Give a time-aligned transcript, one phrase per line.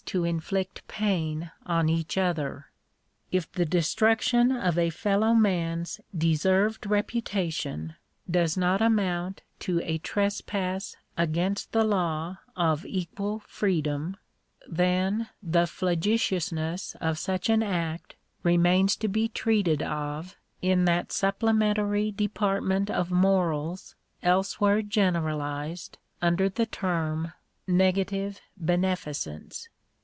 [0.03, 2.65] to inflict pain on each other.
[3.31, 7.95] If the destruction of a fellow man's deserved reputation
[8.29, 14.17] does not amount to a trespass against the law of equal freedom,
[14.67, 22.11] then the flagitiousness of such an act remains to be treated of in that supplementary
[22.11, 27.31] department of morals elsewhere generalized under the term
[27.65, 29.69] negative beneficence.